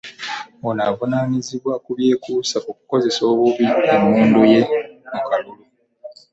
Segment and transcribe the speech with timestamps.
[0.67, 3.63] Ono avunaanwa ku byekuusa ku kukozesa obubi
[3.95, 4.61] emmundu ye
[5.11, 5.63] mu kalulu.